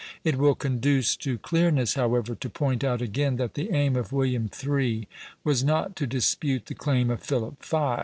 [0.23, 4.49] It will conduce to clearness, however, to point out again that the aim of William
[4.49, 5.07] III.
[5.43, 7.97] was not to dispute the claim of Philip V.